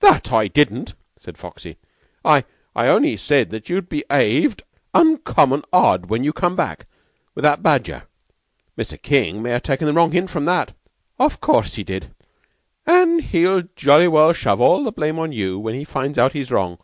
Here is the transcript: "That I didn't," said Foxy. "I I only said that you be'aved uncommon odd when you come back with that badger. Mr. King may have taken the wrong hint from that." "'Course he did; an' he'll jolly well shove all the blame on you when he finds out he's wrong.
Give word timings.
"That 0.00 0.30
I 0.30 0.46
didn't," 0.46 0.92
said 1.18 1.38
Foxy. 1.38 1.78
"I 2.22 2.44
I 2.76 2.88
only 2.88 3.16
said 3.16 3.48
that 3.48 3.70
you 3.70 3.80
be'aved 3.80 4.62
uncommon 4.92 5.62
odd 5.72 6.10
when 6.10 6.22
you 6.22 6.34
come 6.34 6.54
back 6.54 6.84
with 7.34 7.44
that 7.44 7.62
badger. 7.62 8.02
Mr. 8.76 9.00
King 9.00 9.40
may 9.40 9.52
have 9.52 9.62
taken 9.62 9.86
the 9.86 9.94
wrong 9.94 10.12
hint 10.12 10.28
from 10.28 10.44
that." 10.44 10.74
"'Course 11.40 11.76
he 11.76 11.82
did; 11.82 12.14
an' 12.84 13.20
he'll 13.20 13.62
jolly 13.74 14.06
well 14.08 14.34
shove 14.34 14.60
all 14.60 14.84
the 14.84 14.92
blame 14.92 15.18
on 15.18 15.32
you 15.32 15.58
when 15.58 15.74
he 15.74 15.84
finds 15.84 16.18
out 16.18 16.34
he's 16.34 16.50
wrong. 16.52 16.76